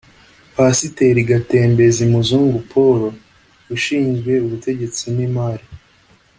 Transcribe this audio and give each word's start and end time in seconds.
Pasiteri 0.55 1.21
Gatemberezi 1.29 2.03
Muzungu 2.13 2.59
Paul; 2.71 3.01
Ushinzwe 3.75 4.31
ubutegetsi 4.45 5.03
n’imari 5.15 5.65